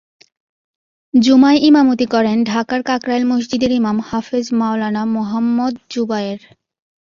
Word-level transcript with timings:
জুমায় 1.13 1.59
ইমামতি 1.61 2.05
করেন 2.05 2.37
ঢাকার 2.43 2.81
কাকরাইল 2.83 3.23
মসজিদের 3.25 3.71
ইমাম 3.71 3.97
হাফেজ 4.09 4.45
মাওলানা 4.59 5.03
মুহামঞ্চদ 5.15 5.75
যুবায়ের। 5.91 6.41